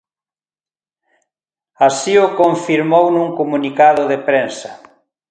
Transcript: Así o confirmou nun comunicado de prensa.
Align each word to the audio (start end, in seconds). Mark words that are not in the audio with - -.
Así 1.87 2.13
o 2.25 2.27
confirmou 2.41 3.05
nun 3.15 3.29
comunicado 3.39 4.01
de 4.11 4.17
prensa. 4.27 4.71